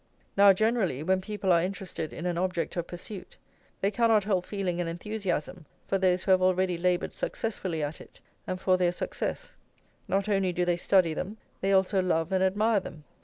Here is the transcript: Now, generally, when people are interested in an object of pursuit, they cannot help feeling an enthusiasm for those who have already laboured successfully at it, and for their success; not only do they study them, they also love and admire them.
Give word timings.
Now, 0.35 0.51
generally, 0.51 1.03
when 1.03 1.21
people 1.21 1.53
are 1.53 1.61
interested 1.61 2.11
in 2.11 2.25
an 2.25 2.35
object 2.35 2.75
of 2.75 2.87
pursuit, 2.87 3.37
they 3.81 3.91
cannot 3.91 4.23
help 4.23 4.45
feeling 4.45 4.81
an 4.81 4.87
enthusiasm 4.87 5.67
for 5.87 5.99
those 5.99 6.23
who 6.23 6.31
have 6.31 6.41
already 6.41 6.75
laboured 6.75 7.13
successfully 7.13 7.83
at 7.83 8.01
it, 8.01 8.19
and 8.47 8.59
for 8.59 8.77
their 8.77 8.93
success; 8.93 9.51
not 10.07 10.27
only 10.27 10.53
do 10.53 10.65
they 10.65 10.75
study 10.77 11.13
them, 11.13 11.37
they 11.59 11.71
also 11.71 12.01
love 12.01 12.31
and 12.31 12.43
admire 12.43 12.79
them. 12.79 13.03